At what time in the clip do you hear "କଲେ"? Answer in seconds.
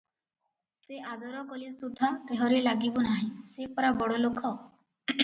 1.51-1.67